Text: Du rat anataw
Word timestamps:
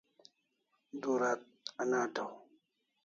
Du 1.01 1.11
rat 1.21 1.41
anataw 1.81 2.31